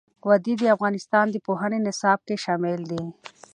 [0.27, 3.01] وادي د افغانستان د پوهنې نصاب کې شامل دي.